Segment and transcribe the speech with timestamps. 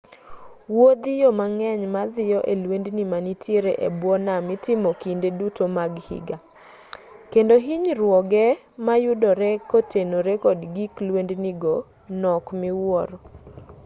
[0.73, 6.37] wuodhiyo mang'eny madhiyo e lwendni manitiere e bwo nam itimoga kinde duto mag higa
[7.33, 8.45] kendo hinyruoge
[8.85, 11.75] mayudore kotenore kod gig lwendni go
[12.21, 13.17] nok miwuoro